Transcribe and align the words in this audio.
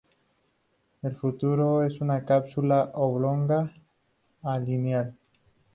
El 1.03 1.15
fruto 1.15 1.83
es 1.83 2.01
una 2.01 2.25
cápsula 2.25 2.89
oblonga 2.95 3.71
a 4.41 4.57
lineal. 4.57 5.13